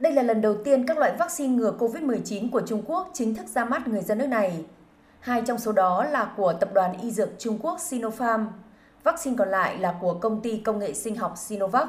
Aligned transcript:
Đây 0.00 0.12
là 0.12 0.22
lần 0.22 0.40
đầu 0.40 0.54
tiên 0.64 0.86
các 0.86 0.98
loại 0.98 1.12
vaccine 1.18 1.54
ngừa 1.54 1.72
COVID-19 1.78 2.50
của 2.50 2.60
Trung 2.60 2.82
Quốc 2.86 3.10
chính 3.12 3.34
thức 3.34 3.46
ra 3.46 3.64
mắt 3.64 3.88
người 3.88 4.02
dân 4.02 4.18
nước 4.18 4.26
này. 4.26 4.64
Hai 5.20 5.42
trong 5.42 5.58
số 5.58 5.72
đó 5.72 6.04
là 6.04 6.32
của 6.36 6.52
tập 6.52 6.68
đoàn 6.74 7.00
y 7.02 7.10
dược 7.10 7.28
Trung 7.38 7.58
Quốc 7.62 7.80
Sinopharm, 7.80 8.46
vaccine 9.04 9.36
còn 9.36 9.48
lại 9.48 9.78
là 9.78 9.94
của 10.00 10.14
công 10.14 10.40
ty 10.40 10.56
công 10.56 10.78
nghệ 10.78 10.94
sinh 10.94 11.16
học 11.16 11.34
Sinovac. 11.36 11.88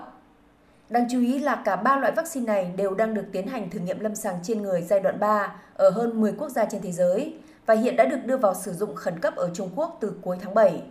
Đáng 0.89 1.07
chú 1.11 1.19
ý 1.19 1.39
là 1.39 1.61
cả 1.65 1.75
ba 1.75 1.97
loại 1.97 2.11
vaccine 2.11 2.45
này 2.45 2.73
đều 2.75 2.95
đang 2.95 3.13
được 3.13 3.25
tiến 3.31 3.47
hành 3.47 3.69
thử 3.69 3.79
nghiệm 3.79 3.99
lâm 3.99 4.15
sàng 4.15 4.39
trên 4.43 4.61
người 4.61 4.81
giai 4.81 4.99
đoạn 4.99 5.19
3 5.19 5.55
ở 5.73 5.89
hơn 5.89 6.21
10 6.21 6.31
quốc 6.37 6.49
gia 6.49 6.65
trên 6.65 6.81
thế 6.81 6.91
giới 6.91 7.33
và 7.65 7.73
hiện 7.73 7.95
đã 7.95 8.05
được 8.05 8.25
đưa 8.25 8.37
vào 8.37 8.53
sử 8.53 8.73
dụng 8.73 8.95
khẩn 8.95 9.19
cấp 9.19 9.35
ở 9.35 9.49
Trung 9.53 9.69
Quốc 9.75 9.97
từ 10.01 10.13
cuối 10.21 10.37
tháng 10.41 10.53
7. 10.53 10.81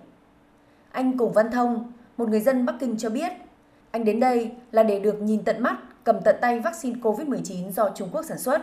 Anh 0.92 1.18
Cổ 1.18 1.28
Văn 1.28 1.50
Thông, 1.50 1.92
một 2.16 2.28
người 2.28 2.40
dân 2.40 2.66
Bắc 2.66 2.74
Kinh 2.80 2.96
cho 2.96 3.10
biết, 3.10 3.32
anh 3.90 4.04
đến 4.04 4.20
đây 4.20 4.52
là 4.72 4.82
để 4.82 5.00
được 5.00 5.22
nhìn 5.22 5.44
tận 5.44 5.62
mắt, 5.62 5.76
cầm 6.08 6.20
tận 6.24 6.36
tay 6.40 6.58
vaccine 6.60 6.96
COVID-19 7.02 7.70
do 7.70 7.90
Trung 7.94 8.08
Quốc 8.12 8.22
sản 8.22 8.38
xuất. 8.38 8.62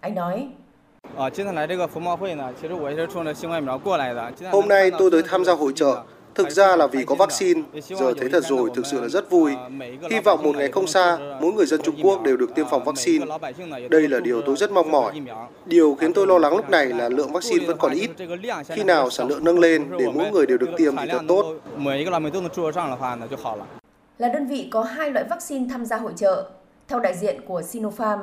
Anh 0.00 0.14
nói, 0.14 0.48
Hôm 4.52 4.68
nay 4.68 4.90
tôi 4.98 5.10
tới 5.10 5.22
tham 5.28 5.44
gia 5.44 5.52
hội 5.52 5.72
trợ, 5.76 6.02
thực 6.34 6.50
ra 6.50 6.76
là 6.76 6.86
vì 6.86 7.04
có 7.04 7.14
vaccine, 7.14 7.62
giờ 7.82 8.14
thấy 8.20 8.28
thật 8.28 8.44
rồi, 8.44 8.70
thực 8.74 8.86
sự 8.86 9.00
là 9.00 9.08
rất 9.08 9.30
vui. 9.30 9.52
Hy 10.10 10.20
vọng 10.20 10.42
một 10.42 10.56
ngày 10.56 10.72
không 10.72 10.86
xa, 10.86 11.18
mỗi 11.40 11.52
người 11.52 11.66
dân 11.66 11.82
Trung 11.82 11.96
Quốc 12.02 12.22
đều 12.22 12.36
được 12.36 12.54
tiêm 12.54 12.66
phòng 12.70 12.84
vaccine. 12.84 13.26
Đây 13.90 14.08
là 14.08 14.20
điều 14.20 14.42
tôi 14.42 14.56
rất 14.56 14.72
mong 14.72 14.90
mỏi. 14.90 15.20
Điều 15.66 15.96
khiến 16.00 16.12
tôi 16.12 16.26
lo 16.26 16.38
lắng 16.38 16.56
lúc 16.56 16.70
này 16.70 16.86
là 16.86 17.08
lượng 17.08 17.32
vaccine 17.32 17.66
vẫn 17.66 17.78
còn 17.78 17.92
ít. 17.92 18.10
Khi 18.68 18.84
nào 18.84 19.10
sản 19.10 19.28
lượng 19.28 19.44
nâng 19.44 19.58
lên 19.58 19.90
để 19.98 20.06
mỗi 20.14 20.30
người 20.30 20.46
đều 20.46 20.58
được 20.58 20.70
tiêm 20.76 20.96
thì 20.96 21.06
thật 21.10 21.22
tốt. 21.28 21.54
Là 24.18 24.28
đơn 24.28 24.46
vị 24.46 24.68
có 24.70 24.82
hai 24.82 25.10
loại 25.10 25.24
vaccine 25.30 25.66
tham 25.70 25.86
gia 25.86 25.96
hội 25.96 26.12
trợ. 26.16 26.50
Theo 26.88 27.00
đại 27.00 27.16
diện 27.16 27.40
của 27.46 27.62
Sinopharm, 27.62 28.20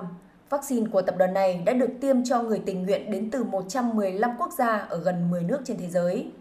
vaccine 0.50 0.90
của 0.92 1.02
tập 1.02 1.16
đoàn 1.18 1.34
này 1.34 1.64
đã 1.66 1.74
được 1.74 1.90
tiêm 2.02 2.24
cho 2.24 2.42
người 2.42 2.62
tình 2.66 2.84
nguyện 2.84 3.12
đến 3.12 3.32
từ 3.32 3.44
115 3.44 4.32
quốc 4.40 4.50
gia 4.58 4.78
ở 4.78 4.98
gần 4.98 5.32
10 5.32 5.44
nước 5.44 5.60
trên 5.66 5.78
thế 5.78 5.88
giới. 5.88 6.32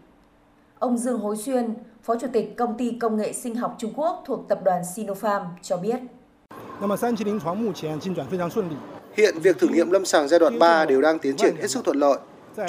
Ông 0.79 0.97
Dương 0.97 1.19
Hối 1.19 1.37
Xuyên, 1.37 1.73
Phó 2.03 2.15
Chủ 2.15 2.27
tịch 2.33 2.57
Công 2.57 2.77
ty 2.77 2.91
Công 2.91 3.17
nghệ 3.17 3.33
Sinh 3.33 3.55
học 3.55 3.75
Trung 3.77 3.93
Quốc 3.95 4.23
thuộc 4.25 4.47
tập 4.49 4.59
đoàn 4.63 4.81
Sinopharm 4.95 5.43
cho 5.61 5.77
biết. 5.77 5.99
Hiện 9.17 9.39
việc 9.39 9.59
thử 9.59 9.67
nghiệm 9.67 9.91
lâm 9.91 10.05
sàng 10.05 10.27
giai 10.27 10.39
đoạn 10.39 10.59
3 10.59 10.85
đều 10.85 11.01
đang 11.01 11.19
tiến 11.19 11.37
triển 11.37 11.55
hết 11.55 11.67
sức 11.67 11.85
thuận 11.85 11.97
lợi. 11.97 12.17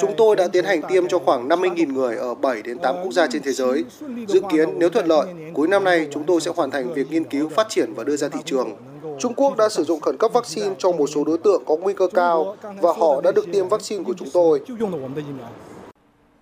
Chúng 0.01 0.13
tôi 0.17 0.35
đã 0.35 0.47
tiến 0.47 0.65
hành 0.65 0.81
tiêm 0.81 1.07
cho 1.07 1.19
khoảng 1.19 1.47
50.000 1.47 1.93
người 1.93 2.15
ở 2.15 2.35
7 2.35 2.61
đến 2.61 2.79
8 2.79 2.95
quốc 3.03 3.13
gia 3.13 3.27
trên 3.27 3.41
thế 3.43 3.51
giới. 3.51 3.83
Dự 4.27 4.41
kiến 4.51 4.69
nếu 4.79 4.89
thuận 4.89 5.05
lợi, 5.05 5.27
cuối 5.53 5.67
năm 5.67 5.83
nay 5.83 6.07
chúng 6.11 6.23
tôi 6.23 6.41
sẽ 6.41 6.51
hoàn 6.55 6.71
thành 6.71 6.93
việc 6.93 7.11
nghiên 7.11 7.23
cứu, 7.23 7.49
phát 7.49 7.69
triển 7.69 7.93
và 7.93 8.03
đưa 8.03 8.15
ra 8.15 8.29
thị 8.29 8.39
trường. 8.45 8.71
Trung 9.19 9.33
Quốc 9.33 9.57
đã 9.57 9.69
sử 9.69 9.83
dụng 9.83 9.99
khẩn 9.99 10.17
cấp 10.17 10.31
vaccine 10.33 10.75
cho 10.77 10.91
một 10.91 11.07
số 11.07 11.23
đối 11.23 11.37
tượng 11.37 11.63
có 11.65 11.75
nguy 11.75 11.93
cơ 11.93 12.07
cao 12.13 12.55
và 12.81 12.93
họ 12.97 13.21
đã 13.21 13.31
được 13.31 13.45
tiêm 13.53 13.67
vaccine 13.67 14.03
của 14.03 14.13
chúng 14.13 14.29
tôi. 14.33 14.61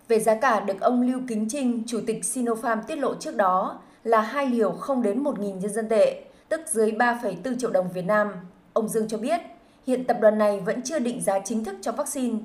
Về 0.07 0.19
giá 0.19 0.35
cả 0.35 0.59
được 0.59 0.81
ông 0.81 1.01
Lưu 1.01 1.19
Kính 1.27 1.47
Trinh, 1.49 1.83
Chủ 1.87 1.99
tịch 2.07 2.25
Sinopharm 2.25 2.81
tiết 2.87 2.95
lộ 2.95 3.15
trước 3.15 3.35
đó 3.35 3.79
là 4.03 4.21
hai 4.21 4.45
liều 4.45 4.71
không 4.71 5.01
đến 5.01 5.23
1.000 5.23 5.59
nhân 5.59 5.73
dân 5.73 5.89
tệ, 5.89 6.21
tức 6.49 6.61
dưới 6.71 6.91
3,4 6.91 7.59
triệu 7.59 7.69
đồng 7.69 7.89
Việt 7.93 8.05
Nam. 8.05 8.27
Ông 8.73 8.87
Dương 8.87 9.07
cho 9.07 9.17
biết, 9.17 9.41
hiện 9.87 10.03
tập 10.03 10.17
đoàn 10.21 10.37
này 10.37 10.59
vẫn 10.65 10.81
chưa 10.81 10.99
định 10.99 11.21
giá 11.21 11.39
chính 11.39 11.63
thức 11.63 11.75
cho 11.81 11.91
vaccine, 11.91 12.37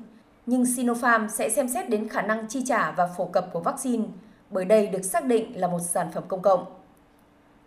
nhưng 0.46 0.66
Sinopharm 0.66 1.28
sẽ 1.28 1.50
xem 1.50 1.68
xét 1.68 1.90
đến 1.90 2.08
khả 2.08 2.22
năng 2.22 2.48
chi 2.48 2.62
trả 2.66 2.90
và 2.90 3.06
phổ 3.06 3.24
cập 3.24 3.52
của 3.52 3.60
vaccine, 3.60 4.04
bởi 4.50 4.64
đây 4.64 4.86
được 4.86 5.02
xác 5.02 5.24
định 5.24 5.60
là 5.60 5.68
một 5.68 5.80
sản 5.80 6.10
phẩm 6.12 6.24
công 6.28 6.42
cộng. 6.42 6.64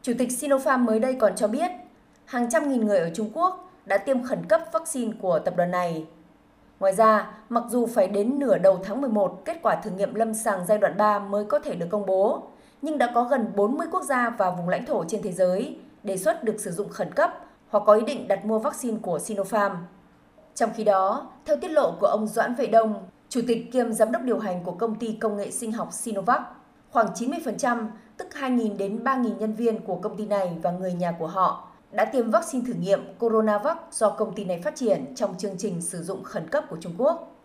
Chủ 0.02 0.14
tịch 0.18 0.32
Sinopharm 0.32 0.86
mới 0.86 1.00
đây 1.00 1.16
còn 1.20 1.36
cho 1.36 1.48
biết, 1.48 1.72
hàng 2.26 2.50
trăm 2.50 2.70
nghìn 2.70 2.86
người 2.86 2.98
ở 2.98 3.10
Trung 3.14 3.30
Quốc 3.34 3.72
đã 3.86 3.98
tiêm 3.98 4.24
khẩn 4.24 4.46
cấp 4.46 4.62
vaccine 4.72 5.14
của 5.22 5.40
tập 5.40 5.54
đoàn 5.58 5.72
này. 5.72 6.06
Ngoài 6.80 6.94
ra, 6.94 7.32
mặc 7.50 7.64
dù 7.70 7.86
phải 7.86 8.08
đến 8.08 8.40
nửa 8.40 8.58
đầu 8.58 8.80
tháng 8.84 9.02
11 9.02 9.42
kết 9.46 9.60
quả 9.64 9.76
thử 9.76 9.92
nghiệm 9.92 10.16
lâm 10.16 10.34
sàng 10.34 10.66
giai 10.68 10.78
đoạn 10.78 10.98
3 10.98 11.20
mới 11.20 11.46
có 11.46 11.60
thể 11.60 11.76
được 11.76 11.88
công 11.90 12.06
bố, 12.06 12.44
nhưng 12.82 12.98
đã 12.98 13.12
có 13.16 13.24
gần 13.24 13.52
40 13.56 13.88
quốc 13.92 14.04
gia 14.04 14.30
và 14.30 14.52
vùng 14.52 14.70
lãnh 14.70 14.86
thổ 14.86 15.04
trên 15.08 15.22
thế 15.22 15.32
giới 15.32 15.80
đề 16.04 16.18
xuất 16.18 16.44
được 16.44 16.60
sử 16.60 16.72
dụng 16.72 16.90
khẩn 16.90 17.14
cấp 17.14 17.34
hoặc 17.70 17.84
có 17.86 17.94
ý 17.94 18.02
định 18.06 18.28
đặt 18.28 18.46
mua 18.46 18.60
vaccine 18.60 18.98
của 19.02 19.20
Sinopharm. 19.20 19.74
Trong 20.60 20.74
khi 20.76 20.84
đó, 20.84 21.28
theo 21.46 21.58
tiết 21.58 21.72
lộ 21.72 21.92
của 22.00 22.08
ông 22.08 22.28
Doãn 22.28 22.56
Vệ 22.56 22.68
Đông, 22.68 23.08
Chủ 23.30 23.42
tịch 23.48 23.72
kiêm 23.72 23.94
Giám 23.94 24.12
đốc 24.12 24.22
điều 24.22 24.40
hành 24.40 24.64
của 24.64 24.72
công 24.72 24.96
ty 24.96 25.18
công 25.22 25.38
nghệ 25.38 25.52
sinh 25.52 25.72
học 25.72 25.94
Sinovac, 25.94 26.42
khoảng 26.92 27.08
90%, 27.14 27.88
tức 28.18 28.28
2.000 28.32 28.78
đến 28.78 29.04
3.000 29.04 29.38
nhân 29.38 29.54
viên 29.54 29.80
của 29.80 29.96
công 29.96 30.18
ty 30.18 30.26
này 30.26 30.58
và 30.62 30.72
người 30.72 30.94
nhà 30.94 31.16
của 31.20 31.28
họ 31.28 31.68
đã 31.92 32.06
tiêm 32.06 32.32
vaccine 32.32 32.66
thử 32.68 32.74
nghiệm 32.74 33.14
Coronavac 33.20 33.78
do 33.92 34.10
công 34.10 34.36
ty 34.36 34.46
này 34.46 34.62
phát 34.62 34.76
triển 34.76 35.16
trong 35.16 35.38
chương 35.38 35.58
trình 35.58 35.82
sử 35.82 36.04
dụng 36.04 36.24
khẩn 36.24 36.50
cấp 36.50 36.64
của 36.70 36.78
Trung 36.82 36.94
Quốc. 36.98 37.36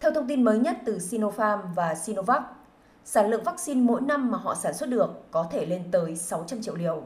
Theo 0.00 0.12
thông 0.12 0.28
tin 0.28 0.44
mới 0.44 0.58
nhất 0.58 0.76
từ 0.84 0.98
Sinopharm 0.98 1.60
và 1.74 1.94
Sinovac, 1.94 2.42
sản 3.04 3.30
lượng 3.30 3.44
vaccine 3.44 3.80
mỗi 3.80 4.00
năm 4.00 4.30
mà 4.30 4.38
họ 4.38 4.54
sản 4.54 4.74
xuất 4.74 4.88
được 4.90 5.30
có 5.30 5.46
thể 5.50 5.66
lên 5.66 5.82
tới 5.90 6.16
600 6.16 6.62
triệu 6.62 6.74
liều. 6.74 7.02